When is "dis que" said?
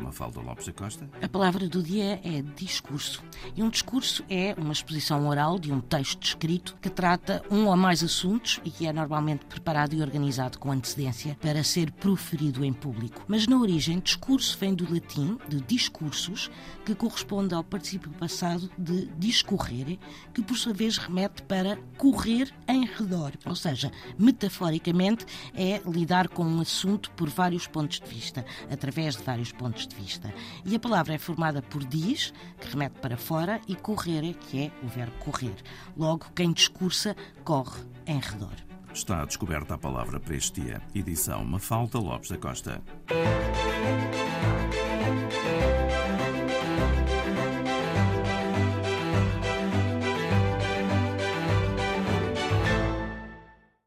31.84-32.68